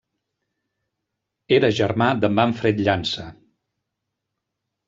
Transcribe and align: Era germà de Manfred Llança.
Era 1.59 1.69
germà 1.81 2.09
de 2.23 2.33
Manfred 2.39 2.83
Llança. 2.89 3.29